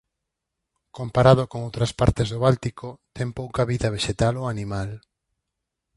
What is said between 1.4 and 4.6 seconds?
con outras partes do Báltico ten pouca vida vexetal ou